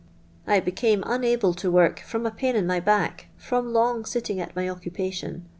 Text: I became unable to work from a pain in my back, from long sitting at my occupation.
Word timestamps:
I 0.47 0.59
became 0.59 1.03
unable 1.05 1.53
to 1.53 1.69
work 1.69 1.99
from 1.99 2.25
a 2.25 2.31
pain 2.31 2.55
in 2.55 2.65
my 2.65 2.79
back, 2.79 3.27
from 3.37 3.71
long 3.71 4.03
sitting 4.03 4.39
at 4.39 4.55
my 4.55 4.67
occupation. 4.67 5.45